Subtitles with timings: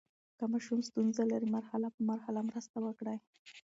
[0.37, 3.17] که ماشوم ستونزه لري، مرحله په مرحله مرسته وکړئ.